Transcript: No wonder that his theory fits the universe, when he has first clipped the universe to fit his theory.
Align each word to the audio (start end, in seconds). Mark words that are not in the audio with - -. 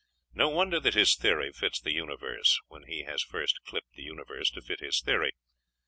No 0.33 0.49
wonder 0.49 0.79
that 0.79 0.95
his 0.95 1.15
theory 1.15 1.51
fits 1.51 1.79
the 1.79 1.93
universe, 1.93 2.59
when 2.67 2.85
he 2.87 3.03
has 3.03 3.21
first 3.21 3.59
clipped 3.67 3.91
the 3.93 4.01
universe 4.01 4.49
to 4.49 4.61
fit 4.63 4.79
his 4.79 4.99
theory. 4.99 5.33